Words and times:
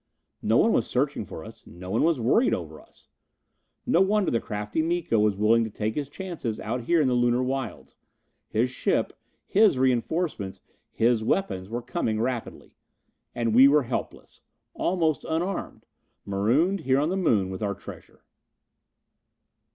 No 0.41 0.57
one 0.57 0.73
was 0.73 0.87
searching 0.87 1.25
for 1.25 1.45
us 1.45 1.67
no 1.67 1.91
one 1.91 2.01
was 2.01 2.19
worried 2.19 2.55
over 2.55 2.81
us. 2.81 3.07
No 3.85 4.01
wonder 4.01 4.31
the 4.31 4.39
crafty 4.39 4.81
Miko 4.81 5.19
was 5.19 5.35
willing 5.35 5.63
to 5.63 5.69
take 5.69 5.93
his 5.93 6.09
chances 6.09 6.59
out 6.59 6.85
here 6.85 6.99
in 6.99 7.07
the 7.07 7.13
Lunar 7.13 7.43
wilds! 7.43 7.97
His 8.49 8.71
ship, 8.71 9.13
his 9.45 9.77
reinforcements, 9.77 10.59
his 10.91 11.23
weapons 11.23 11.69
were 11.69 11.83
coming 11.83 12.19
rapidly! 12.19 12.75
And 13.35 13.53
we 13.53 13.67
were 13.67 13.83
helpless. 13.83 14.41
Almost 14.73 15.23
unarmed. 15.23 15.85
Marooned 16.25 16.79
here 16.79 16.99
on 16.99 17.09
the 17.09 17.15
Moon 17.15 17.51
with 17.51 17.61
our 17.61 17.75
treasure! 17.75 18.23